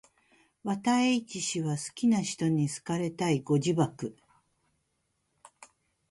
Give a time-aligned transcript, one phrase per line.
[0.63, 3.41] 綿 h 氏は好きな使途に好かれたい。
[3.41, 4.15] ご自爆